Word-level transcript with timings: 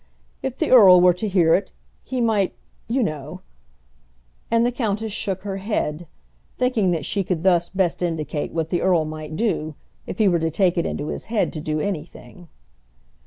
If 0.41 0.57
the 0.57 0.71
earl 0.71 0.99
were 0.99 1.13
to 1.13 1.27
hear 1.27 1.53
it, 1.53 1.71
he 2.03 2.21
might, 2.21 2.55
you 2.87 3.03
know" 3.03 3.41
And 4.49 4.65
the 4.65 4.71
countess 4.71 5.13
shook 5.13 5.43
her 5.43 5.57
head, 5.57 6.07
thinking 6.57 6.89
that 6.89 7.05
she 7.05 7.23
could 7.23 7.43
thus 7.43 7.69
best 7.69 8.01
indicate 8.01 8.51
what 8.51 8.69
the 8.69 8.81
earl 8.81 9.05
might 9.05 9.35
do, 9.35 9.75
if 10.07 10.17
he 10.17 10.27
were 10.27 10.39
to 10.39 10.49
take 10.49 10.75
it 10.75 10.87
into 10.87 11.09
his 11.09 11.25
head 11.25 11.53
to 11.53 11.61
do 11.61 11.79
anything. 11.79 12.47